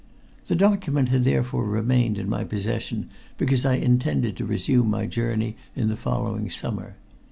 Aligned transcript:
The 0.47 0.55
document 0.55 1.09
had 1.09 1.25
therefore 1.25 1.63
remained 1.65 2.17
in 2.17 2.27
my 2.27 2.43
possession 2.43 3.11
because 3.37 3.67
I 3.67 3.75
intended 3.75 4.35
to 4.37 4.45
resume 4.47 4.89
my 4.89 5.05
journey 5.05 5.57
in 5.75 5.89
the 5.89 5.95
following 5.95 6.49
summer. 6.49 6.95